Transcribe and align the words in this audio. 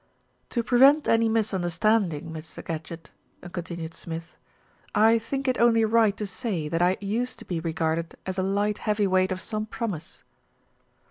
"To 0.49 0.63
prevent 0.63 1.07
any 1.07 1.29
misunderstanding, 1.29 2.33
Mr. 2.33 2.65
Gadgett,'* 2.65 3.11
continued 3.51 3.93
Smith, 3.93 4.35
"I 4.95 5.19
think 5.19 5.47
it 5.47 5.59
only 5.59 5.85
right 5.85 6.17
to 6.17 6.25
say 6.25 6.67
that 6.69 6.81
I 6.81 6.97
used 6.99 7.37
to 7.37 7.45
be 7.45 7.59
regarded 7.59 8.15
as 8.25 8.39
a 8.39 8.41
light 8.41 8.79
heavy 8.79 9.05
weight 9.05 9.31
of 9.31 9.39
some 9.41 9.67
promise." 9.67 10.23